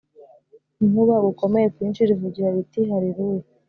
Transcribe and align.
inkuba 0.83 1.15
gukomeye 1.27 1.67
kwinshi 1.75 2.07
rivuga 2.09 2.43
riti 2.53 2.79
Haleluya 2.89 3.45